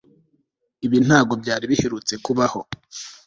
ibi 0.85 0.97
nta 1.05 1.19
bwo 1.25 1.33
byari 1.41 1.65
biherutse 1.71 2.13
kubaho 2.25 2.59